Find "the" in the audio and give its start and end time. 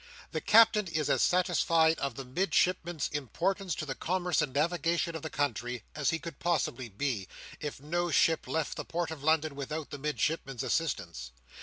0.31-0.41, 2.15-2.25, 3.85-3.93, 5.21-5.29, 8.77-8.83, 9.91-9.99